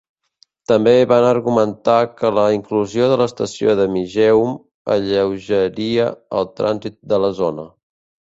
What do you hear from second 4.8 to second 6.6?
alleugeria el